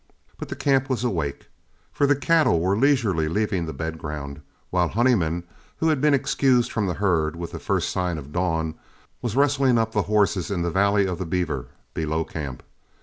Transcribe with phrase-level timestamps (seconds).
[0.39, 1.47] But the camp was awake,
[1.93, 5.43] for the cattle were leisurely leaving the bed ground, while Honeyman,
[5.77, 8.73] who had been excused from the herd with the first sign of dawn,
[9.21, 12.63] was rustling up the horses in the valley of the Beaver below camp.